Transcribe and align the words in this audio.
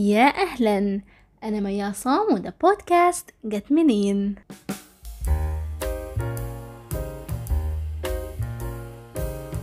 يا 0.00 0.26
أهلا. 0.26 1.00
أنا 1.44 1.60
ميا 1.60 1.84
عصام 1.84 2.34
وده 2.34 2.54
بودكاست 2.62 3.30
جت 3.44 3.72
منين؟ 3.72 4.34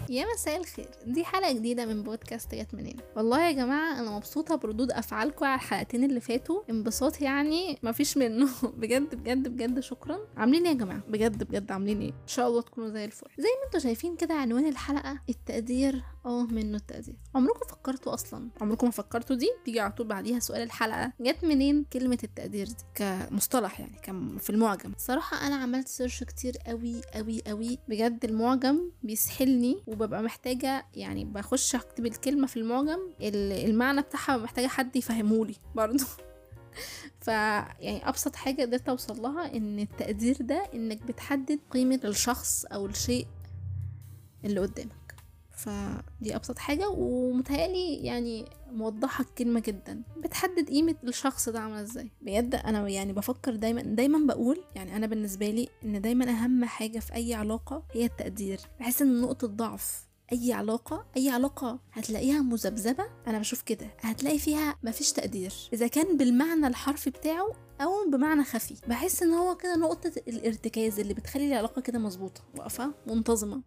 يا 0.10 0.26
مساء 0.34 0.58
الخير. 0.58 0.90
دي 1.06 1.24
حلقة 1.24 1.52
جديدة 1.54 1.86
من 1.86 2.04
بودكاست 2.04 2.56
جت 2.56 2.74
منين؟ 2.74 2.98
والله 3.16 3.48
يا 3.48 3.52
جماعة 3.52 4.00
أنا 4.00 4.12
مبسوطة 4.16 4.56
بردود 4.56 4.92
أفعالكم 4.92 5.46
على 5.46 5.56
الحلقتين 5.56 6.04
اللي 6.04 6.20
فاتوا. 6.20 6.62
انبساط 6.70 7.22
يعني 7.22 7.78
مفيش 7.84 8.18
منه. 8.18 8.48
بجد 8.80 9.16
بجد 9.16 9.48
بجد 9.48 9.80
شكرا. 9.80 10.20
عاملين 10.38 10.64
إيه 10.64 10.70
يا 10.74 10.78
جماعة؟ 10.78 11.02
بجد 11.10 11.44
بجد 11.44 11.72
عاملين 11.72 12.02
إيه؟ 12.02 12.10
إن 12.10 12.28
شاء 12.28 12.48
الله 12.48 12.62
تكونوا 12.62 12.90
زي 12.90 13.06
الفل. 13.06 13.28
زي 13.38 13.48
ما 13.60 13.66
أنتوا 13.66 13.80
شايفين 13.80 14.16
كده 14.16 14.34
عنوان 14.34 14.68
الحلقة 14.68 15.20
التقدير 15.30 16.04
آه 16.28 16.44
منه 16.46 16.78
التقدير. 16.78 17.16
عمركم 17.36 17.68
فكرتوا 17.70 18.14
أصلا؟ 18.14 18.50
عمركم 18.62 18.86
ما 18.88 18.92
فكرتوا 18.92 19.36
دي؟ 19.36 19.50
بيجي 19.66 19.80
على 19.80 19.92
طول 19.92 20.08
بعديها 20.08 20.40
سؤال 20.40 20.62
الحلقة. 20.62 21.14
جت 21.22 21.44
منين 21.44 21.84
كلمة 21.94 22.18
التقدير 22.24 22.68
دي؟ 22.68 22.76
كمصطلح 22.96 23.80
يعني 23.80 23.98
كم 24.04 24.38
في 24.38 24.50
المعجم. 24.50 24.92
صراحة 24.98 25.48
أنا 25.48 25.56
عملت 25.56 25.88
سيرش 25.88 26.24
كتير 26.24 26.54
قوي 26.68 27.02
قوي 27.14 27.42
قوي 27.48 27.80
بجد 27.90 28.26
المعجم 28.26 28.92
بيسحلني 29.04 29.84
وببقى 29.88 30.24
محتاجة 30.24 30.86
يعني 30.94 31.26
بخش 31.26 31.76
أكتب 31.76 32.06
الكلمة 32.06 32.48
في 32.48 32.58
المعجم. 32.58 33.00
ال- 33.22 33.70
المعنى 33.70 34.02
بتاعها 34.02 34.38
محتاجة 34.38 34.68
حد 34.68 34.96
يفهمهولي 34.96 35.56
برضه. 35.76 36.06
ف 37.22 37.28
يعني 37.28 38.10
أبسط 38.10 38.36
حاجة 38.36 38.62
قدرت 38.62 38.90
أوصل 38.90 39.22
لها 39.22 39.56
إن 39.58 39.80
التقدير 39.80 40.38
ده 40.42 40.64
إنك 40.74 41.04
بتحدد 41.04 41.60
قيمة 41.72 42.00
الشخص 42.04 42.66
أو 42.66 42.86
الشيء 42.86 43.28
اللي 44.46 44.60
قدامك. 44.60 44.97
فدي 45.58 46.36
أبسط 46.36 46.58
حاجة 46.60 46.90
ومتهيألي 46.90 47.96
يعني 47.96 48.46
موضحة 48.72 49.24
الكلمة 49.24 49.60
جدا. 49.60 50.02
بتحدد 50.18 50.70
قيمة 50.70 50.96
الشخص 51.04 51.50
ده 51.50 51.60
عاملة 51.60 51.82
إزاي. 51.82 52.12
بجد 52.22 52.56
أنا 52.56 52.90
يعني 52.90 53.14
بفكر 53.14 53.56
دايما 53.56 53.82
دايما 53.82 54.34
بقول 54.34 54.60
يعني 54.76 54.96
أنا 54.96 55.08
بالنسبة 55.08 55.50
لي 55.50 55.70
إن 55.84 56.02
دايما 56.02 56.30
أهم 56.30 56.66
حاجة 56.66 57.00
في 57.00 57.14
أي 57.16 57.34
علاقة 57.34 57.84
هي 57.92 58.06
التقدير. 58.06 58.60
بحس 58.80 59.02
إن 59.02 59.22
نقطة 59.22 59.48
ضعف 59.48 60.08
أي 60.32 60.54
علاقة 60.54 61.06
أي 61.18 61.30
علاقة 61.30 61.80
هتلاقيها 61.94 62.42
مذبذبة 62.42 63.06
أنا 63.28 63.40
بشوف 63.40 63.62
كده. 63.62 63.88
هتلاقي 64.00 64.40
فيها 64.40 64.76
مفيش 64.84 65.12
تقدير. 65.12 65.54
إذا 65.74 65.88
كان 65.88 66.18
بالمعنى 66.18 66.68
الحرفي 66.68 67.10
بتاعه 67.10 67.52
أو 67.82 68.10
بمعنى 68.12 68.44
خفي. 68.44 68.76
بحس 68.88 69.24
إن 69.24 69.34
هو 69.34 69.56
كده 69.56 69.76
نقطة 69.76 70.12
الارتكاز 70.28 71.00
اللي 71.00 71.14
بتخلي 71.14 71.48
العلاقة 71.48 71.82
كده 71.82 72.00
مظبوطة 72.00 72.42
واقفة 72.58 72.92
منتظمة. 73.08 73.62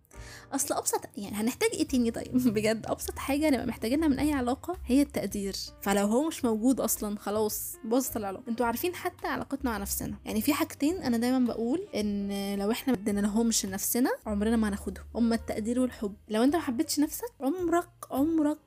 أصل 0.52 0.74
أبسط 0.74 1.00
يعني 1.16 1.36
هنحتاج 1.36 1.70
إيه 1.72 1.88
تاني 1.88 2.10
طيب؟ 2.10 2.32
بجد 2.54 2.86
أبسط 2.86 3.18
حاجة 3.18 3.50
نبقى 3.50 3.66
محتاجينها 3.66 4.08
من 4.08 4.18
أي 4.18 4.32
علاقة 4.32 4.76
هي 4.86 5.02
التقدير. 5.02 5.54
فلو 5.82 6.06
هو 6.06 6.28
مش 6.28 6.44
موجود 6.44 6.80
أصلا 6.80 7.18
خلاص 7.18 7.76
باظت 7.84 8.16
العلاقة. 8.16 8.44
أنتوا 8.48 8.66
عارفين 8.66 8.94
حتى 8.94 9.26
علاقتنا 9.28 9.70
مع 9.70 9.78
نفسنا. 9.78 10.16
يعني 10.24 10.40
في 10.40 10.52
حاجتين 10.52 10.96
أنا 11.02 11.18
دايما 11.18 11.38
بقول 11.46 11.88
إن 11.94 12.54
لو 12.58 12.70
إحنا 12.70 12.96
ما 13.06 13.20
لهمش 13.20 13.66
لنفسنا 13.66 14.10
عمرنا 14.26 14.56
ما 14.56 14.68
هناخدهم. 14.68 15.04
هما 15.14 15.34
التقدير 15.34 15.80
والحب. 15.80 16.14
لو 16.28 16.42
أنت 16.42 16.56
ما 16.56 16.62
حبيتش 16.62 17.00
نفسك 17.00 17.32
عمرك 17.40 17.88
عمرك 18.10 18.58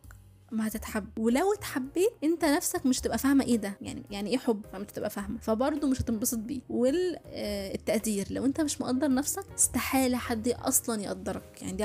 هتتحب. 0.68 1.06
ولو 1.20 1.54
اتحبيت 1.54 2.12
انت 2.24 2.46
نفسك 2.46 2.86
مش 2.86 3.00
تبقى 3.02 3.18
فاهمة 3.18 3.44
إيه 3.44 3.58
ده. 3.58 3.78
يعني 3.82 4.04
يعني 4.12 4.30
إيه 4.30 4.38
حب؟ 4.38 4.66
فمش 4.74 4.88
تبقى 4.94 5.10
فاهمة. 5.10 5.40
فبرضه 5.40 5.88
مش 5.88 6.02
هتنبسط 6.02 6.38
بيه. 6.38 6.62
والتقدير 6.70 8.28
لو 8.30 8.46
انت 8.46 8.62
مش 8.62 8.82
مقدر 8.82 9.14
نفسك 9.14 9.46
استحالة 9.56 10.18
حد 10.18 10.48
أصلا 10.48 11.02
يقدرك. 11.02 11.62
يعني 11.62 11.74
دي 11.78 11.84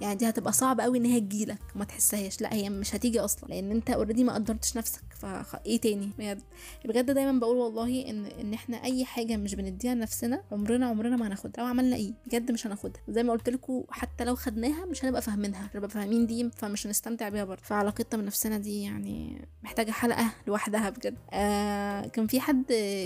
يعني 0.00 0.14
دي 0.14 0.28
هتبقى 0.28 0.52
صعب 0.52 0.80
قوي 0.80 0.98
ان 0.98 1.04
هي 1.04 1.20
تجيلك. 1.20 1.58
ما 1.74 1.84
تحسهاش. 1.84 2.40
لا 2.40 2.54
هي 2.54 2.70
مش 2.70 2.94
هتيجي 2.94 3.20
أصلا. 3.20 3.48
لأن 3.48 3.70
انت 3.70 3.90
اوريدي 3.90 4.24
ما 4.24 4.34
قدرتش 4.34 4.76
نفسك. 4.76 5.02
فايه 5.20 5.80
تاني؟ 5.80 6.10
بجد 6.18 6.42
بجد 6.84 7.10
دايما 7.10 7.40
بقول 7.40 7.56
والله 7.56 8.10
إن 8.10 8.26
إن 8.26 8.54
إحنا 8.54 8.84
أي 8.84 9.04
حاجة 9.04 9.36
مش 9.36 9.54
بنديها 9.54 9.94
لنفسنا 9.94 10.42
عمرنا 10.52 10.86
عمرنا 10.86 11.16
ما 11.16 11.26
هناخدها 11.26 11.64
لو 11.64 11.70
عملنا 11.70 11.96
إيه 11.96 12.12
بجد 12.26 12.52
مش 12.52 12.66
هناخدها. 12.66 13.02
زي 13.08 13.22
ما 13.22 13.32
قلت 13.32 13.48
لكم 13.48 13.84
حتى 13.90 14.24
لو 14.24 14.34
خدناها 14.36 14.84
مش 14.84 15.04
هنبقى 15.04 15.22
فاهمينها 15.22 15.64
مش 15.70 15.76
هنبقى 15.76 15.90
فاهمين 15.90 16.26
دي 16.26 16.50
فمش 16.56 16.86
هنستمتع 16.86 17.28
بيها 17.28 17.44
برضه. 17.44 17.62
فعلاقتنا 17.62 18.22
بنفسنا 18.22 18.58
دي 18.58 18.82
يعني 18.82 19.46
محتاجة 19.62 19.90
حلقة 19.90 20.30
لوحدها 20.46 20.90
بجد. 20.90 21.16
آه 21.32 22.06
كان 22.06 22.26
في 22.26 22.40
حد 22.40 22.64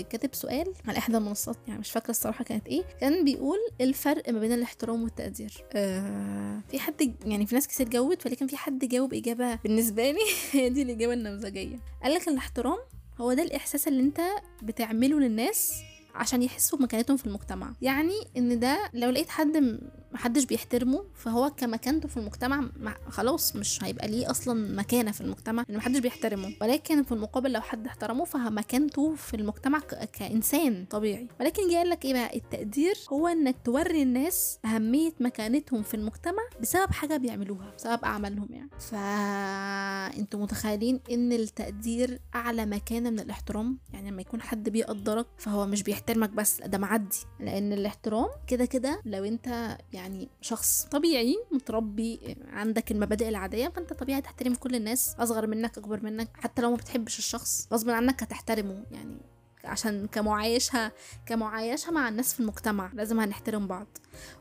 كاتب 0.09 0.29
سؤال 0.35 0.73
على 0.87 0.97
إحدى 0.97 1.17
المنصات 1.17 1.57
يعني 1.67 1.79
مش 1.79 1.91
فاكرة 1.91 2.09
الصراحة 2.11 2.43
كانت 2.43 2.67
إيه. 2.67 2.83
كان 3.01 3.23
بيقول 3.25 3.57
الفرق 3.81 4.29
ما 4.29 4.39
بين 4.39 4.51
الاحترام 4.51 5.03
والتقدير. 5.03 5.63
آه 5.73 6.61
في 6.71 6.79
حد 6.79 7.15
يعني 7.25 7.45
في 7.45 7.55
ناس 7.55 7.67
كتير 7.67 7.89
جاوبت 7.89 8.25
ولكن 8.25 8.47
في 8.47 8.57
حد 8.57 8.85
جاوب 8.85 9.13
إجابة 9.13 9.55
بالنسبة 9.55 10.11
لي 10.11 10.19
هي 10.51 10.69
دي 10.69 10.81
الإجابة 10.81 11.13
النموذجيه 11.13 11.79
قال 12.03 12.13
لك 12.13 12.27
الاحترام 12.27 12.77
هو 13.21 13.33
ده 13.33 13.43
الإحساس 13.43 13.87
اللي 13.87 14.01
انت 14.01 14.21
بتعمله 14.63 15.19
للناس 15.19 15.73
عشان 16.15 16.43
يحسوا 16.43 16.79
بمكانتهم 16.79 17.17
في 17.17 17.25
المجتمع. 17.25 17.73
يعني 17.81 18.13
إن 18.37 18.59
ده 18.59 18.89
لو 18.93 19.09
لقيت 19.09 19.29
حد 19.29 19.79
محدش 20.13 20.43
بيحترمه 20.45 21.03
فهو 21.15 21.49
كمكانته 21.49 22.07
في 22.07 22.17
المجتمع 22.17 22.69
خلاص 23.09 23.55
مش 23.55 23.83
هيبقى 23.83 24.07
ليه 24.07 24.31
أصلا 24.31 24.75
مكانة 24.75 25.11
في 25.11 25.21
المجتمع 25.21 25.65
إن 25.69 25.77
محدش 25.77 25.99
بيحترمه. 25.99 26.53
ولكن 26.61 27.03
في 27.03 27.11
المقابل 27.11 27.51
لو 27.51 27.61
حد 27.61 27.87
احترمه 27.87 28.25
فمكانته 28.25 29.15
في 29.15 29.33
المجتمع 29.33 29.79
كإنسان 30.13 30.85
طبيعي. 30.89 31.27
ولكن 31.39 31.69
جه 31.69 31.75
قال 31.75 31.89
لك 31.89 32.05
إيه 32.05 32.13
بقى؟ 32.13 32.35
التقدير 32.37 32.93
هو 33.13 33.27
إنك 33.27 33.55
توري 33.65 34.01
الناس 34.03 34.59
أهمية 34.65 35.11
مكانتهم 35.19 35.83
في 35.83 35.93
المجتمع 35.93 36.43
بسبب 36.61 36.91
حاجة 36.91 37.17
بيعملوها 37.17 37.73
بسبب 37.77 38.03
أعمالهم 38.05 38.47
يعني. 38.51 38.69
فانتوا 38.79 40.39
متخيلين 40.39 40.99
إن 41.11 41.31
التقدير 41.33 42.19
أعلى 42.35 42.65
مكانة 42.65 43.09
من 43.09 43.19
الاحترام؟ 43.19 43.77
يعني 43.93 44.11
لما 44.11 44.21
يكون 44.21 44.41
حد 44.41 44.69
بيقدرك 44.69 45.27
فهو 45.37 45.65
مش 45.67 45.83
بيحترمك 46.01 46.29
بس 46.29 46.61
ده 46.61 46.77
معدي. 46.77 47.17
لأن 47.39 47.73
الاحترام 47.73 48.29
كده 48.47 48.65
كده 48.65 49.01
لو 49.05 49.23
أنت 49.23 49.77
يعني 49.93 50.29
شخص 50.41 50.83
طبيعي 50.91 51.35
متربي 51.51 52.37
عندك 52.47 52.91
المبادئ 52.91 53.29
العادية 53.29 53.67
فأنت 53.67 53.93
طبيعي 53.93 54.21
تحترم 54.21 54.55
كل 54.55 54.75
الناس 54.75 55.15
أصغر 55.19 55.47
منك 55.47 55.77
أكبر 55.77 56.03
منك 56.03 56.29
حتى 56.33 56.61
لو 56.61 56.69
ما 56.69 56.75
بتحبش 56.75 57.19
الشخص 57.19 57.67
غصب 57.73 57.89
عنك 57.89 58.23
هتحترمه. 58.23 58.83
يعني 58.91 59.17
عشان 59.65 60.07
كمعايشها 60.07 60.91
كمعايشة 61.25 61.91
مع 61.91 62.09
الناس 62.09 62.33
في 62.33 62.39
المجتمع 62.39 62.91
لازم 62.93 63.19
هنحترم 63.19 63.67
بعض. 63.67 63.87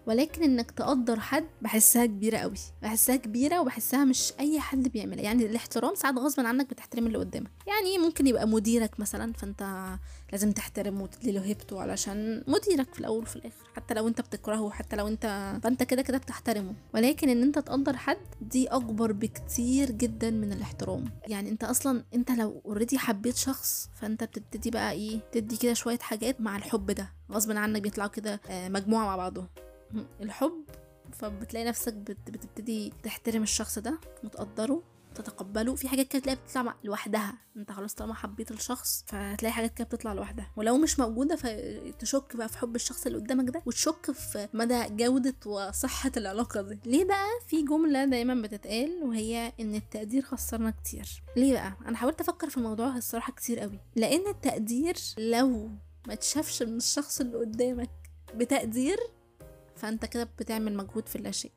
ولكن 0.07 0.43
إنك 0.43 0.71
تقدر 0.71 1.21
حد 1.21 1.45
بحسها 1.63 2.07
كبيرة 2.07 2.39
قوي 2.39 2.55
بحسها 2.83 3.17
كبيرة 3.17 3.61
وبحسها 3.61 4.05
مش 4.05 4.33
أي 4.41 4.61
حد 4.61 4.89
بيعملها. 4.89 5.25
يعني 5.25 5.47
الاحترام 5.47 5.95
ساعات 5.95 6.19
غصب 6.19 6.41
عنك 6.47 6.71
بتحترم 6.71 7.07
اللي 7.07 7.19
قدامك. 7.19 7.51
يعني 7.67 7.99
ممكن 7.99 8.27
يبقى 8.27 8.49
مديرك 8.49 9.01
مثلا 9.01 9.33
فأنت 9.33 9.87
لازم 10.33 10.53
تحترمه 10.53 11.03
وتدي 11.03 11.33
له 11.33 11.45
هيبته 11.45 11.81
علشان 11.81 12.45
مديرك 12.49 12.95
في 12.95 13.01
الأول 13.01 13.23
وفي 13.23 13.37
الآخر 13.37 13.71
حتى 13.77 13.95
لو 13.95 14.09
أنت 14.09 14.21
بتكرهه 14.21 14.71
حتى 14.71 14.97
لو 14.97 15.09
أنت 15.09 15.57
فأنت 15.63 15.83
كده 15.83 16.03
كده 16.03 16.19
بتحترمه. 16.19 16.75
ولكن 16.95 17.29
إن 17.29 17.43
أنت 17.43 17.59
تقدر 17.59 17.97
حد 17.97 18.17
دي 18.41 18.69
أكبر 18.69 19.13
بكتير 19.13 19.91
جدا 19.91 20.31
من 20.31 20.53
الاحترام. 20.53 21.05
يعني 21.29 21.51
أنت 21.51 21.65
أصلا 21.65 22.05
أنت 22.15 22.31
لو 22.31 22.63
اوريدي 22.67 22.99
حبيت 22.99 23.37
شخص 23.37 23.91
فأنت 23.95 24.25
بتبتدي 24.25 24.71
بقى 24.71 24.93
إيه 24.93 25.10
تدي 25.33 25.57
كده 25.57 25.75
شوية 25.75 25.99
حاجات 25.99 26.41
مع 26.41 26.57
الحب 26.57 26.91
ده 26.91 27.13
غصب 27.33 27.51
عنك 27.57 27.83
بيطلعوا 27.83 28.11
كده 28.11 28.41
مجموعة 28.51 29.05
مع 29.05 29.17
بعضهم. 29.17 29.49
الحب 30.21 30.65
فبتلاقي 31.13 31.67
نفسك 31.67 31.95
بتبتدي 31.95 32.93
تحترم 33.03 33.43
الشخص 33.43 33.79
ده 33.79 33.99
وتقدره 34.25 34.83
تتقبله. 35.15 35.75
في 35.75 35.89
حاجات 35.89 36.09
كده 36.09 36.21
تلاقيها 36.23 36.41
بتطلع 36.45 36.75
لوحدها. 36.85 37.39
انت 37.57 37.73
خلاص 37.73 37.95
طالما 37.95 38.15
حبيت 38.15 38.51
الشخص 38.51 39.05
فتلاقي 39.07 39.53
حاجات 39.53 39.75
كده 39.75 39.85
بتطلع 39.85 40.13
لوحدها. 40.13 40.51
ولو 40.57 40.79
مش 40.79 40.99
موجودة 40.99 41.37
فتشك 41.37 42.37
بقى 42.37 42.49
في 42.49 42.59
حب 42.59 42.77
الشخص 42.77 43.07
اللي 43.07 43.19
قدامك 43.19 43.51
ده 43.51 43.63
وتشك 43.67 44.11
في 44.11 44.49
مدى 44.55 44.83
جودة 44.91 45.35
وصحة 45.47 46.13
العلاقة 46.17 46.63
دي. 46.63 46.79
ليه 46.85 47.05
بقى 47.05 47.27
في 47.47 47.63
جملة 47.63 48.05
دايما 48.05 48.35
بتتقال 48.43 49.03
وهي 49.03 49.53
إن 49.61 49.75
التقدير 49.75 50.23
خسرنا 50.23 50.71
كتير؟ 50.71 51.23
ليه 51.37 51.53
بقى؟ 51.53 51.73
أنا 51.87 51.97
حاولت 51.97 52.21
أفكر 52.21 52.51
في 52.51 52.57
الموضوع 52.57 52.97
الصراحة 52.97 53.33
كتير 53.33 53.59
قوي. 53.61 53.79
لأن 53.97 54.29
التقدير 54.29 54.97
لو 55.19 55.71
ما 56.09 56.15
تشافش 56.15 56.63
من 56.63 56.77
الشخص 56.77 57.21
اللي 57.21 57.37
قدامك 57.37 57.91
بتقدير 58.35 58.99
فأنت 59.81 60.05
كده 60.05 60.29
بتعمل 60.39 60.77
مجهود 60.77 61.09
في 61.09 61.17
اللاشيء 61.17 61.51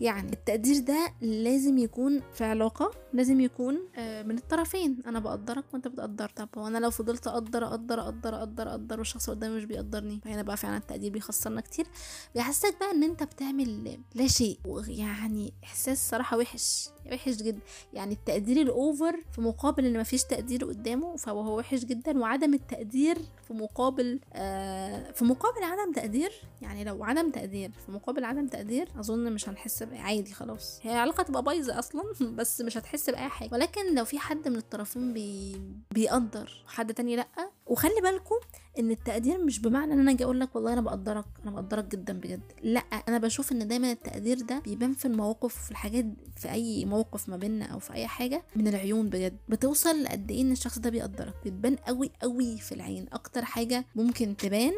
يعني 0.00 0.32
التقدير 0.32 0.78
ده 0.78 1.12
لازم 1.20 1.78
يكون 1.78 2.22
في 2.34 2.44
علاقة 2.44 2.90
لازم 3.12 3.40
يكون 3.40 3.74
من 3.98 4.38
الطرفين. 4.38 4.98
أنا 5.06 5.18
بقدرك 5.18 5.64
وأنت 5.72 5.88
بتقدر. 5.88 6.28
طب 6.36 6.48
هو 6.58 6.66
أنا 6.66 6.78
لو 6.78 6.90
فضلت 6.90 7.26
أقدر 7.26 7.64
أقدر 7.64 8.00
أقدر 8.00 8.34
أقدر 8.38 8.70
أقدر 8.70 8.98
والشخص 8.98 9.30
قدامي 9.30 9.56
مش 9.56 9.64
بيقدرني؟ 9.64 10.20
فهنا 10.24 10.42
بقى 10.42 10.56
فعلا 10.56 10.76
التقدير 10.76 11.12
بيخسرنا 11.12 11.60
كتير. 11.60 11.86
بيحسسك 12.34 12.76
بقى 12.80 12.90
إن 12.90 13.02
أنت 13.02 13.22
بتعمل 13.22 13.98
لا 14.14 14.26
شيء. 14.26 14.58
يعني 14.88 15.52
إحساس 15.64 16.10
صراحة 16.10 16.36
وحش 16.38 16.88
وحش 17.12 17.34
جدا. 17.36 17.60
يعني 17.92 18.14
التقدير 18.14 18.62
الأوفر 18.62 19.24
في 19.32 19.40
مقابل 19.40 19.84
إن 19.86 20.00
مفيش 20.00 20.24
تقدير 20.24 20.64
قدامه 20.64 21.16
فهو 21.16 21.58
وحش 21.58 21.84
جدا. 21.84 22.18
وعدم 22.18 22.54
التقدير 22.54 23.18
في 23.46 23.54
مقابل 23.54 24.20
آه 24.32 25.10
في 25.12 25.24
مقابل 25.24 25.62
عدم 25.62 25.92
تقدير 25.92 26.32
يعني 26.62 26.84
لو 26.84 27.04
عدم 27.04 27.30
تقدير 27.30 27.63
في 27.72 27.92
مقابل 27.92 28.24
عدم 28.24 28.46
تقدير 28.46 28.88
أظن 28.98 29.32
مش 29.32 29.48
هنحس 29.48 29.82
بأي 29.82 29.98
عادي 29.98 30.32
خلاص. 30.34 30.80
هي 30.82 30.92
العلاقه 30.92 31.22
تبقى 31.22 31.42
بايظة 31.42 31.78
أصلا 31.78 32.02
بس 32.38 32.60
مش 32.60 32.76
هتحس 32.78 33.10
بأي 33.10 33.28
حاجة. 33.28 33.50
ولكن 33.52 33.94
لو 33.94 34.04
في 34.04 34.18
حد 34.18 34.48
من 34.48 34.56
الطرفين 34.56 35.12
بي... 35.12 35.56
بيقدر 35.90 36.64
وحد 36.66 36.94
تاني 36.94 37.16
لأ. 37.16 37.26
وخلي 37.66 38.00
بالكم 38.02 38.34
إن 38.78 38.90
التقدير 38.90 39.44
مش 39.44 39.58
بمعنى 39.58 39.92
إن 39.92 40.00
أنا 40.00 40.10
أجي 40.10 40.24
أقول 40.24 40.40
لك 40.40 40.56
والله 40.56 40.72
أنا 40.72 40.80
بقدرك 40.80 41.24
أنا 41.42 41.50
بقدرك 41.50 41.84
جدا 41.84 42.12
بجد. 42.12 42.52
لأ 42.62 42.80
أنا 42.80 43.18
بشوف 43.18 43.52
إن 43.52 43.68
دايما 43.68 43.92
التقدير 43.92 44.40
ده 44.40 44.58
بيبان 44.58 44.92
في 44.92 45.04
المواقف 45.04 45.64
في 45.64 45.70
الحاجات 45.70 46.04
في 46.36 46.50
أي 46.50 46.84
موقف 46.84 47.28
ما 47.28 47.36
بيننا 47.36 47.64
أو 47.64 47.78
في 47.78 47.92
أي 47.94 48.06
حاجة 48.06 48.42
من 48.56 48.68
العيون 48.68 49.08
بجد. 49.08 49.36
بتوصل 49.48 50.02
لقد 50.02 50.30
إيه 50.30 50.42
إن 50.42 50.52
الشخص 50.52 50.78
ده 50.78 50.90
بيقدرك. 50.90 51.34
بتبان 51.44 51.76
قوي 51.76 52.10
قوي 52.22 52.58
في 52.58 52.72
العين. 52.72 53.06
أكتر 53.12 53.44
حاجة 53.44 53.84
ممكن 53.94 54.36
تبان 54.36 54.72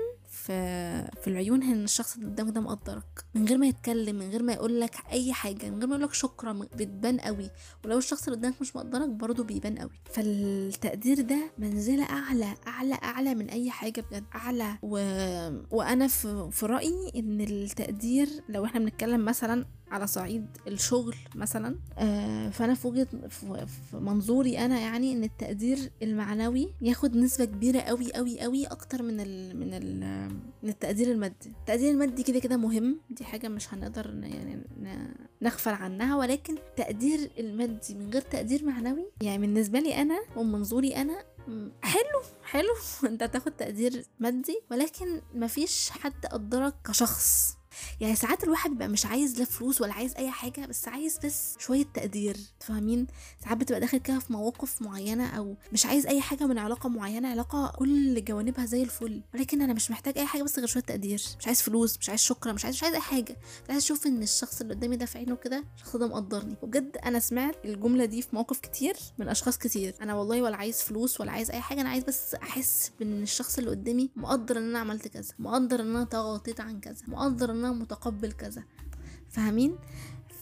في 0.46 1.08
في 1.22 1.28
العيون 1.28 1.62
إن 1.62 1.84
الشخص 1.84 2.14
اللي 2.16 2.26
قدامك 2.26 2.54
ده 2.54 2.60
مقدرك. 2.60 3.24
من 3.34 3.44
غير 3.48 3.58
ما 3.58 3.66
يتكلم 3.66 4.16
من 4.16 4.30
غير 4.30 4.42
ما 4.42 4.52
يقول 4.52 4.80
لك 4.80 4.94
أي 5.12 5.32
حاجة 5.32 5.70
من 5.70 5.78
غير 5.78 5.86
ما 5.86 5.94
يقول 5.94 6.02
لك 6.08 6.14
شكرا 6.14 6.52
بتبان 6.52 7.20
قوي. 7.20 7.50
ولو 7.84 7.98
الشخص 7.98 8.24
اللي 8.28 8.38
قدامك 8.38 8.60
مش 8.60 8.76
مقدرك 8.76 9.08
برضه 9.08 9.44
بيبان 9.44 9.78
قوي. 9.78 9.90
فالتقدير 10.12 11.20
ده 11.20 11.50
منزلة 11.58 12.04
أعلى 12.04 12.54
أعلى 12.66 12.94
أعلى 12.94 13.34
من 13.34 13.50
أي 13.50 13.70
حاجة 13.70 14.00
بجد 14.10 14.24
أعلى. 14.34 14.78
و... 14.82 14.96
وأنا 15.70 16.06
في... 16.08 16.48
في 16.52 16.66
رأيي 16.66 17.12
إن 17.16 17.40
التقدير 17.40 18.28
لو 18.48 18.64
إحنا 18.64 18.80
بنتكلم 18.80 19.24
مثلا 19.24 19.66
على 19.90 20.06
صعيد 20.06 20.46
الشغل 20.68 21.14
مثلا. 21.34 21.76
آه 21.98 22.50
فأنا 22.50 22.74
في 22.74 22.88
وجهة 22.88 23.08
في 23.28 23.66
منظوري 23.92 24.58
أنا 24.58 24.80
يعني 24.80 25.12
إن 25.12 25.24
التقدير 25.24 25.78
المعنوي 26.02 26.74
ياخد 26.82 27.16
نسبة 27.16 27.44
كبيرة 27.44 27.80
قوي 27.80 28.12
قوي 28.12 28.40
قوي 28.40 28.66
أكتر 28.66 29.02
من 29.02 29.20
ال 29.20 29.56
من 29.60 29.74
ال 29.74 30.00
من 30.62 30.68
التقدير 30.68 31.10
المادي. 31.12 31.48
التقدير 31.60 31.90
المادي 31.90 32.22
كده 32.22 32.38
كده 32.38 32.56
مهم 32.56 33.00
دي 33.10 33.24
حاجة 33.24 33.48
مش 33.48 33.74
هنقدر 33.74 34.20
يعني 34.22 34.62
نغفل 35.42 35.70
عنها 35.70 36.16
ولكن 36.16 36.54
التقدير 36.54 37.30
المادي 37.38 37.94
من 37.94 38.10
غير 38.10 38.22
تقدير 38.22 38.64
معنوي 38.64 39.06
يعني 39.22 39.38
بالنسبة 39.38 39.78
لي 39.80 40.02
أنا 40.02 40.18
ومن 40.36 40.52
منظوري 40.52 40.96
أنا 40.96 41.24
حلو 41.82 42.22
حلو 42.44 42.74
أنت 43.10 43.24
تاخد 43.24 43.52
تقدير 43.52 44.04
مادي 44.20 44.60
ولكن 44.70 45.20
مفيش 45.34 45.90
حد 45.90 46.26
قدرك 46.26 46.74
كشخص. 46.84 47.56
يعني 48.00 48.16
ساعات 48.16 48.44
الواحد 48.44 48.70
بيبقى 48.70 48.88
مش 48.88 49.06
عايز 49.06 49.38
لا 49.38 49.44
فلوس 49.44 49.80
ولا 49.80 49.92
عايز 49.92 50.14
أي 50.16 50.30
حاجة 50.30 50.66
بس 50.66 50.88
عايز 50.88 51.18
بس 51.24 51.54
شوية 51.58 51.84
تقدير 51.94 52.36
فاهمين 52.60 53.06
ساعات 53.44 53.56
بتبقى 53.58 53.80
داخل 53.80 53.98
كده 53.98 54.18
في 54.18 54.32
مواقف 54.32 54.82
معينة 54.82 55.26
أو 55.26 55.54
مش 55.72 55.86
عايز 55.86 56.06
أي 56.06 56.20
حاجة 56.20 56.46
من 56.46 56.58
علاقة 56.58 56.88
معينة 56.88 57.28
علاقة 57.28 57.72
كل 57.78 58.24
جوانبها 58.24 58.66
زي 58.66 58.82
الفل 58.82 59.22
ولكن 59.34 59.62
أنا 59.62 59.72
مش 59.72 59.90
محتاج 59.90 60.18
أي 60.18 60.26
حاجة 60.26 60.42
بس 60.42 60.58
غير 60.58 60.66
شوية 60.68 60.82
تقدير 60.82 61.22
مش 61.40 61.46
عايز 61.46 61.62
فلوس 61.62 61.98
مش 61.98 62.08
عايز 62.08 62.20
شكرا 62.20 62.52
مش 62.52 62.64
عايز 62.64 62.76
مش 62.76 62.82
عايز 62.82 62.94
أي 62.94 63.00
حاجة 63.00 63.36
عايز 63.68 63.82
أشوف 63.82 64.06
إن 64.06 64.22
الشخص 64.22 64.60
اللي 64.60 64.74
قدامي 64.74 64.96
ده 64.96 65.06
في 65.06 65.18
عينه 65.18 65.36
كده 65.36 65.64
الشخص 65.76 65.96
ده 65.96 66.06
مقدرني. 66.08 66.56
وبجد 66.62 66.96
أنا 67.04 67.18
سمعت 67.18 67.54
الجملة 67.64 68.04
دي 68.04 68.22
في 68.22 68.28
مواقف 68.32 68.58
كتير 68.60 68.96
من 69.18 69.28
أشخاص 69.28 69.58
كتير. 69.58 69.94
أنا 70.02 70.14
والله 70.14 70.42
ولا 70.42 70.56
عايز 70.56 70.82
فلوس 70.82 71.20
ولا 71.20 71.32
عايز 71.32 71.50
أي 71.50 71.60
حاجة 71.60 71.80
أنا 71.80 71.88
عايز 71.88 72.04
بس 72.04 72.34
أحس 72.34 72.90
بإن 73.00 73.22
الشخص 73.22 73.58
اللي 73.58 73.70
قدامي 73.70 74.10
مقدر 74.16 74.58
إن 74.58 74.62
أنا 74.68 74.78
عملت 74.78 75.08
كذا 75.08 75.32
مقدر 75.38 75.80
إن 75.80 75.96
أنا 75.96 76.04
تغاضيت 76.04 76.60
عن 76.60 76.80
كذا 76.80 77.02
مقدر 77.08 77.50
إن 77.50 77.64
أنا 77.64 77.72
متقبل 77.86 78.32
كذا. 78.32 78.64
فاهمين؟ 79.30 79.78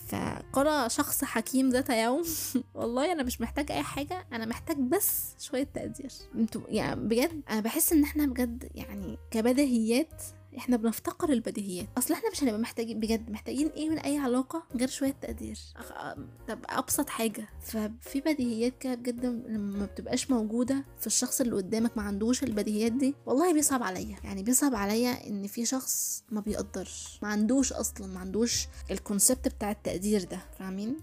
فقال 0.09 0.91
شخص 0.91 1.25
حكيم 1.25 1.69
ذات 1.69 1.91
يوم. 1.91 2.23
والله 2.75 3.13
أنا 3.13 3.23
مش 3.23 3.41
محتاج 3.41 3.73
أي 3.73 3.83
حاجة 3.83 4.27
أنا 4.33 4.47
محتاج 4.47 4.77
بس 4.77 5.35
شوية 5.39 5.65
تقدير. 5.75 6.11
أنتوا 6.35 6.63
يعني 6.69 7.01
بجد 7.01 7.43
أنا 7.51 7.61
بحس 7.61 7.93
إن 7.93 8.03
إحنا 8.03 8.27
بجد 8.27 8.69
يعني 8.75 9.19
كبديهيات 9.31 10.23
إحنا 10.59 10.77
بنفتقر 10.77 11.33
البديهيات. 11.33 11.87
أصل 11.99 12.15
إحنا 12.15 12.31
مش 12.31 12.43
هنبقى 12.43 12.59
محتاجين 12.59 13.01
بجد 13.01 13.31
محتاجين 13.31 13.69
إيه 13.69 13.91
من 13.91 13.99
أي 13.99 14.19
علاقة 14.19 14.63
غير 14.77 14.89
شوية 14.89 15.15
تقدير؟ 15.23 15.59
طب 16.49 16.59
أبسط 16.69 17.09
حاجة. 17.09 17.49
ففي 17.61 18.21
بديهيات 18.21 18.79
كده 18.81 18.95
بجد 18.95 19.25
لما 19.25 19.79
ما 19.79 19.87
بتبقاش 19.87 20.31
موجودة 20.31 20.85
في 21.01 21.07
الشخص 21.07 21.41
اللي 21.41 21.55
قدامك 21.57 21.97
ما 21.97 22.03
عندوش 22.03 22.43
البديهيات 22.43 22.93
دي 22.93 23.15
والله 23.27 23.53
بيصعب 23.53 23.83
عليا. 23.83 24.17
يعني 24.25 24.43
بيصعب 24.43 24.75
عليا 24.75 25.27
إن 25.29 25.47
في 25.47 25.67
شخص 25.67 26.25
ما 26.31 26.41
بيقدرش 26.41 27.19
ما 27.23 27.29
عندوش 27.29 27.73
أصلا 27.73 28.07
ما 28.07 28.21
عندوش 28.21 28.67
الكونسبت 28.91 29.49
بتاع 29.49 29.71
التقدير 29.71 30.25
ده 30.25 30.39
فاهمين؟ 30.59 30.97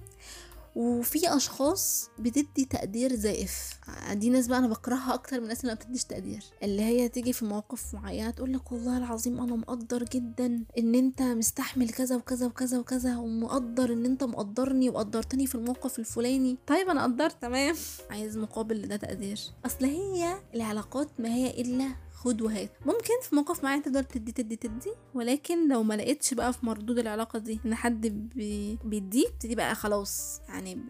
وفي 0.76 1.36
أشخاص 1.36 2.10
بتدي 2.20 2.66
تقدير 2.66 3.16
زائف 3.16 3.80
دي 4.14 4.30
ناس 4.30 4.48
بقى 4.48 4.60
أنا 4.60 4.68
بكرهها 4.68 5.14
أكتر 5.14 5.38
من 5.38 5.44
الناس 5.44 5.62
اللي 5.62 5.74
ما 5.74 5.80
بتديش 5.80 6.04
تقدير. 6.04 6.44
اللي 6.64 6.82
هي 6.82 7.10
تيجي 7.10 7.34
في 7.34 7.46
مواقف 7.46 7.94
معينة 7.94 8.30
تقول 8.30 8.54
لك 8.54 8.72
والله 8.72 8.98
العظيم 8.98 9.42
أنا 9.42 9.56
مقدر 9.56 10.04
جدا 10.04 10.64
إن 10.78 10.96
أنت 10.96 11.22
مستحمل 11.22 11.90
كذا 11.90 12.16
وكذا 12.16 12.46
وكذا 12.46 12.80
وكذا 12.80 13.18
ومقدر 13.18 13.94
إن 13.94 14.06
أنت 14.06 14.24
مقدرني 14.24 14.90
وقدرتني 14.90 15.48
في 15.48 15.56
الموقف 15.56 16.00
الفلاني. 16.00 16.58
طيب 16.68 16.90
أنا 16.90 17.04
قدرت 17.04 17.42
تمام. 17.42 17.76
عايز 18.12 18.38
مقابل 18.38 18.82
لده 18.82 18.96
تقدير. 18.96 19.40
أصل 19.66 19.86
هي 19.86 20.38
العلاقات 20.56 21.08
ما 21.20 21.30
هي 21.30 21.62
إلا 21.62 21.88
خد 22.24 22.42
وهات. 22.42 22.72
ممكن 22.86 23.22
في 23.22 23.36
موقف 23.36 23.64
معين 23.64 23.84
تقدر 23.84 24.04
تدي 24.04 24.32
تدي 24.32 24.56
تدي 24.56 24.92
ولكن 25.14 25.68
لو 25.72 25.84
ما 25.84 25.94
لقيتش 25.94 26.34
بقى 26.34 26.54
في 26.54 26.66
مردود 26.66 27.00
العلاقة 27.00 27.40
دي 27.40 27.60
إن 27.66 27.76
حد 27.76 28.08
بي 28.08 28.78
بيديك 28.84 29.34
تدي 29.40 29.56
بقى 29.56 29.76
خلاص 29.76 30.42
يعني 30.50 30.76
ب... 30.76 30.90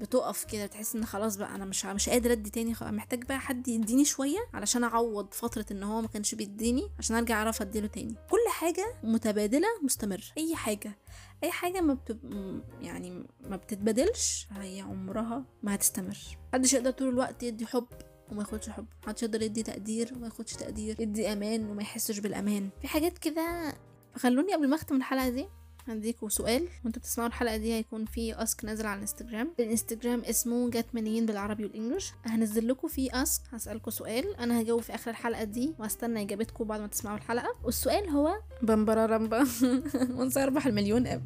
بتقف 0.00 0.44
كده 0.44 0.66
بتحس 0.66 0.96
إن 0.96 1.04
خلاص 1.04 1.36
بقى 1.36 1.54
أنا 1.54 1.64
مش 1.64 1.84
مش 1.84 2.08
قادر 2.08 2.32
أدي 2.32 2.50
تاني 2.50 2.74
خلاص 2.74 2.92
محتاج 2.92 3.24
بقى 3.24 3.40
حد 3.40 3.68
يديني 3.68 4.04
شوية 4.04 4.38
علشان 4.54 4.84
أعوض 4.84 5.34
فترة 5.34 5.66
إن 5.70 5.82
هو 5.82 6.00
ما 6.00 6.08
كانش 6.08 6.34
بيديني 6.34 6.90
عشان 6.98 7.16
أرجع 7.16 7.34
أعرف 7.34 7.62
اديله 7.62 7.86
تاني. 7.86 8.14
كل 8.30 8.50
حاجة 8.50 8.94
متبادلة 9.02 9.68
مستمر 9.82 10.32
أي 10.38 10.56
حاجة. 10.56 10.98
أي 11.44 11.50
حاجة 11.50 11.80
ما 11.80 11.94
بتب... 11.94 12.18
يعني 12.80 13.26
ما 13.40 13.56
بتتبادلش 13.56 14.46
هي 14.50 14.80
عمرها 14.80 15.44
ما 15.62 15.74
هتستمر. 15.74 16.16
محدش 16.52 16.72
يقدر 16.74 16.90
طول 16.90 17.08
الوقت 17.08 17.42
يدي 17.42 17.66
حب. 17.66 17.86
وما 18.32 18.40
ياخدش 18.40 18.68
حب. 18.68 18.86
محدش 19.06 19.22
يقدر 19.22 19.42
يدي 19.42 19.62
تقدير 19.62 20.12
وما 20.16 20.26
ياخدش 20.26 20.52
تقدير 20.52 21.00
يدي 21.00 21.32
أمان 21.32 21.70
وما 21.70 21.82
يحسش 21.82 22.18
بالأمان. 22.18 22.70
في 22.80 22.88
حاجات 22.88 23.18
كده 23.18 23.74
فخلوني 24.14 24.52
قبل 24.54 24.68
ما 24.68 24.76
أختم 24.76 24.96
الحلقة 24.96 25.28
دي 25.28 25.46
هديكوا 25.88 26.28
سؤال 26.28 26.68
وأنتوا 26.84 27.02
بتسمعوا 27.02 27.28
الحلقة 27.28 27.56
دي 27.56 27.72
هيكون 27.72 28.04
في 28.04 28.42
أسك 28.42 28.64
نازل 28.64 28.86
على 28.86 28.96
الإنستجرام. 28.96 29.52
الإنستجرام 29.60 30.20
اسمه 30.20 30.70
جت 30.70 30.86
منين 30.92 31.26
بالعربي 31.26 31.64
والإنجلش. 31.64 32.12
هنزل 32.24 32.68
لكم 32.68 32.88
فيه 32.88 33.22
أسك 33.22 33.42
هسألكم 33.52 33.90
سؤال 33.90 34.36
أنا 34.36 34.60
هجاوب 34.60 34.82
في 34.82 34.94
آخر 34.94 35.10
الحلقة 35.10 35.44
دي 35.44 35.74
وهستنى 35.78 36.22
إجابتكم 36.22 36.64
بعد 36.64 36.80
ما 36.80 36.86
تسمعوا 36.86 37.16
الحلقة. 37.16 37.54
والسؤال 37.64 38.08
هو 38.08 38.34
بمبررمبا 38.62 39.46
ونسى 40.10 40.42
أربح 40.44 40.66
المليون 40.66 41.06
أب. 41.06 41.22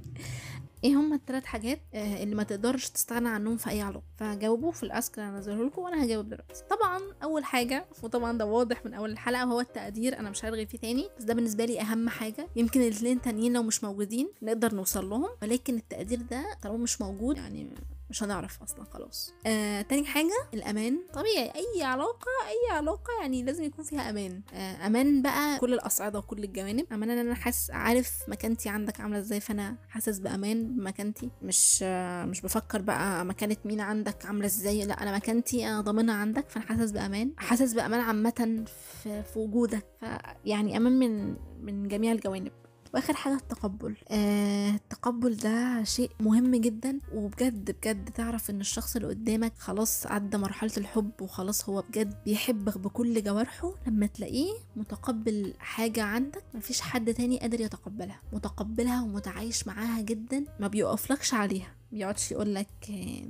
إيه 0.85 0.94
هما 0.94 1.17
الثلاث 1.17 1.44
حاجات 1.44 1.81
آه 1.94 2.23
اللي 2.23 2.35
ما 2.35 2.43
تقدرش 2.43 2.88
تستغنى 2.88 3.29
عنهم 3.29 3.56
في 3.56 3.71
أي 3.71 3.81
علاقة؟ 3.82 4.03
فجاوبوا 4.17 4.73
في 4.73 4.82
الاسك 4.82 5.19
اللي 5.19 5.29
هنزله 5.31 5.65
لكم 5.67 5.82
وأنا 5.82 6.05
هجاوب 6.05 6.29
دلوقتي. 6.29 6.62
طبعا 6.71 7.00
أول 7.23 7.44
حاجة 7.44 7.87
وطبعا 8.03 8.38
ده 8.38 8.47
واضح 8.47 8.85
من 8.87 8.95
أول 8.95 9.11
الحلقة 9.11 9.43
هو 9.43 9.61
التقدير 9.61 10.19
أنا 10.19 10.31
مش 10.31 10.45
هرغي 10.45 10.66
فيه 10.66 10.78
تاني 10.78 11.09
بس 11.19 11.25
ده 11.25 11.35
بالنسبة 11.35 11.64
لي 11.64 11.81
أهم 11.81 12.09
حاجة. 12.09 12.49
يمكن 12.57 12.81
الاثنين 12.81 13.21
تانيين 13.21 13.52
لو 13.52 13.62
مش 13.62 13.85
موجودين 13.85 14.28
نقدر 14.43 14.75
نوصل 14.75 15.11
لهم 15.11 15.28
ولكن 15.43 15.75
التقدير 15.75 16.23
ده 16.23 16.45
طالما 16.62 16.78
مش 16.78 17.00
موجود 17.00 17.37
يعني 17.37 17.71
مش 18.11 18.23
هنعرف 18.23 18.62
أصلا 18.62 18.85
خلاص. 18.85 19.35
آه، 19.47 19.83
تاني 19.83 20.05
حاجة 20.05 20.35
الأمان. 20.55 20.99
طبيعي 21.14 21.52
أي 21.55 21.83
علاقة 21.83 22.26
أي 22.49 22.76
علاقة 22.76 23.11
يعني 23.21 23.43
لازم 23.43 23.64
يكون 23.64 23.85
فيها 23.85 24.11
أمان. 24.11 24.43
آه، 24.55 24.87
أمان 24.87 25.23
بقى 25.23 25.59
كل 25.59 25.75
الأصعدة 25.75 26.19
وكل 26.19 26.45
الجوانب. 26.45 26.87
أمان 26.93 27.11
إن 27.11 27.19
أنا 27.19 27.35
حاسس 27.35 27.71
عارف 27.71 28.11
مكانتي 28.29 28.69
عندك 28.69 29.00
عاملة 29.00 29.19
إزاي 29.19 29.40
فأنا 29.40 29.76
حاسس 29.88 30.19
بأمان 30.19 30.76
بمكانتي. 30.76 31.31
مش 31.43 31.81
آه، 31.83 32.25
مش 32.25 32.40
بفكر 32.40 32.81
بقى 32.83 33.25
مكانة 33.25 33.57
مين 33.64 33.81
عندك 33.81 34.26
عاملة 34.26 34.47
إزاي. 34.47 34.85
لا 34.85 35.02
أنا 35.02 35.17
مكانتي 35.17 35.67
أنا 35.67 35.81
ضامنها 35.81 36.14
عندك 36.14 36.49
فأنا 36.50 36.67
حاسس 36.67 36.90
بأمان. 36.90 37.33
حاسس 37.38 37.73
بأمان 37.73 38.00
عامة 38.00 38.64
في, 39.02 39.23
في 39.23 39.38
وجودك. 39.38 39.87
فيعني 40.00 40.76
أمان 40.76 40.99
من 40.99 41.37
من 41.64 41.88
جميع 41.88 42.12
الجوانب. 42.12 42.52
وآخر 42.94 43.14
حاجة 43.14 43.35
التقبل. 43.35 43.97
آه 44.09 44.70
التقبل 44.75 45.37
ده 45.37 45.85
شيء 45.85 46.11
مهم 46.20 46.56
جدا 46.56 46.99
وبجد 47.14 47.70
بجد 47.70 48.11
تعرف 48.11 48.50
إن 48.50 48.61
الشخص 48.61 48.97
اللي 48.97 49.09
قدامك 49.09 49.52
خلاص 49.59 50.06
عدى 50.06 50.37
مرحلة 50.37 50.73
الحب 50.76 51.11
وخلاص 51.20 51.68
هو 51.68 51.82
بجد 51.88 52.14
بيحبك 52.25 52.78
بكل 52.78 53.23
جوارحه 53.23 53.75
لما 53.87 54.06
تلاقيه 54.06 54.50
متقبل 54.76 55.54
حاجة 55.59 56.02
عندك 56.02 56.44
مفيش 56.54 56.80
حد 56.80 57.14
تاني 57.14 57.38
قادر 57.40 57.61
يتقبلها. 57.61 58.20
متقبلها 58.32 59.02
ومتعايش 59.02 59.66
معاها 59.66 60.00
جدا 60.00 60.44
ما 60.61 60.68
بيقفلكش 60.68 61.35
عليها. 61.35 61.80
بيقعدش 61.92 62.32
يقول 62.32 62.54
لك 62.54 62.68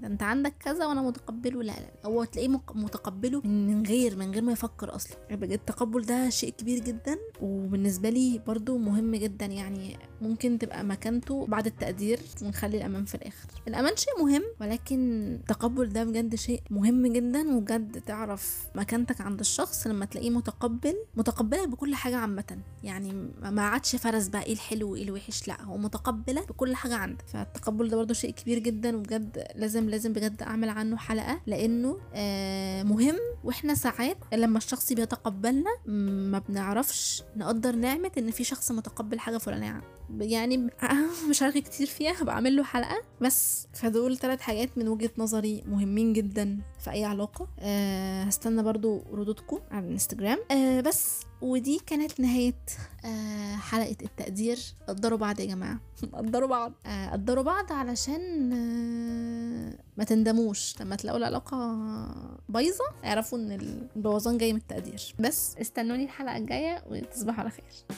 ده 0.03 0.07
انت 0.09 0.23
عندك 0.23 0.55
كذا 0.61 0.87
وأنا 0.87 1.03
متقبله. 1.03 1.63
لا 1.63 1.73
لا 1.73 1.91
هو 2.07 2.25
تلاقيه 2.25 2.49
متقبله 2.75 3.41
من 3.41 3.87
غير 3.87 4.17
من 4.17 4.31
غير 4.31 4.43
ما 4.43 4.53
يفكر 4.53 4.95
أصلا. 4.95 5.17
بجد 5.31 5.53
التقبل 5.53 6.03
ده 6.03 6.29
شيء 6.31 6.51
كبير 6.53 6.85
جدا 6.85 7.19
وبالنسبة 7.41 8.11
لي 8.11 8.41
برضو 8.47 8.79
مهم 8.79 9.17
جدا. 9.17 9.47
يعني 9.47 9.97
ممكن 10.21 10.59
تبقى 10.59 10.85
مكانته 10.85 11.47
بعد 11.47 11.67
التقدير 11.67 12.21
ونخلي 12.43 12.77
الأمان 12.77 13.05
في 13.05 13.15
الآخر. 13.15 13.49
الأمان 13.69 13.97
شيء 13.97 14.23
مهم 14.23 14.43
ولكن 14.61 15.23
التقبل 15.41 15.89
ده 15.89 16.05
بجد 16.05 16.35
شيء 16.35 16.63
مهم 16.71 17.07
جدا. 17.07 17.57
وبجد 17.57 18.01
تعرف 18.01 18.69
مكانتك 18.75 19.21
عند 19.21 19.41
الشخص 19.41 19.87
لما 19.87 20.05
تلاقيه 20.05 20.31
متقبل 20.31 20.95
متقبلك 21.17 21.69
بكل 21.69 21.95
حاجة 21.95 22.17
عامة. 22.17 22.59
يعني 22.83 23.13
ما 23.43 23.63
عادش 23.63 23.97
فرز 23.97 24.29
بقى 24.29 24.43
إيه 24.43 24.53
الحلو 24.53 24.93
وإيه 24.93 25.03
الوحش. 25.05 25.49
لا 25.49 25.63
هو 25.63 25.77
متقبلك 25.77 26.49
بكل 26.49 26.75
حاجة 26.75 26.95
عندك. 26.95 27.25
فالتقبل 27.29 27.89
ده 27.89 27.97
برضو 27.97 28.15
شيء 28.15 28.31
كبير 28.31 28.50
جدا 28.59 28.97
وبجد 28.97 29.45
لازم 29.55 29.89
لازم 29.89 30.13
بجد 30.13 30.43
أعمل 30.43 30.69
عنه 30.69 30.97
حلقة 30.97 31.41
لأنه 31.47 31.99
آه 32.15 32.83
مهم. 32.83 33.17
وإحنا 33.45 33.75
ساعات 33.75 34.17
لما 34.33 34.59
الشخص 34.59 34.93
بيتقبلنا 34.93 35.71
ما 35.87 36.39
بنعرفش 36.39 37.23
نقدر 37.37 37.77
نعمة 37.77 38.11
إن 38.19 38.31
في 38.31 38.45
شخص 38.45 38.73
متقبل 38.73 39.19
حاجة 39.19 39.39
فلانية. 39.39 39.81
يعني 40.21 40.69
مش 41.31 41.43
هرغي 41.43 41.61
كتير 41.61 41.87
فيها 41.87 42.25
بعمل 42.25 42.57
له 42.57 42.65
حلقة. 42.65 43.03
بس 43.21 43.67
فدول 43.73 44.19
ثلاث 44.19 44.41
حاجات 44.41 44.79
من 44.79 44.89
وجهة 44.89 45.11
نظري 45.19 45.63
مهمين 45.67 46.13
جدا 46.13 46.59
في 46.85 46.91
أي 46.91 47.05
علاقة. 47.05 47.49
أه 47.59 48.23
هستنى 48.23 48.63
برضو 48.63 49.03
ردودكم 49.13 49.59
على 49.71 49.87
الانستجرام. 49.87 50.39
أه 50.51 50.81
بس 50.81 51.21
ودي 51.43 51.81
كانت 51.87 52.21
نهاية 52.21 52.55
أه 53.05 53.57
حلقة 53.57 53.97
التقدير. 54.03 54.59
قدروا 54.89 55.19
بعض 55.19 55.41
يا 55.41 55.45
جماعة. 55.47 55.81
قدروا 56.15 56.49
بعض. 56.49 56.73
أه 56.87 57.11
قدروا 57.11 57.45
بعض 57.45 57.73
علشان 57.73 58.53
أه 58.53 59.79
ما 59.97 60.05
تندموش. 60.05 60.81
لما 60.81 60.97
تلاقوا 60.97 61.19
العلاقة 61.19 61.79
بايظة 62.49 62.85
اعرفوا 63.05 63.39
إن 63.39 63.53
البوظان 63.53 64.39
جاي 64.39 64.53
من 64.53 64.59
التقدير. 64.59 65.15
بس 65.19 65.57
استنوني 65.61 66.05
الحلقة 66.05 66.37
الجاية 66.37 66.85
وتصبحوا 66.91 67.41
على 67.41 67.51
خير. 67.51 67.97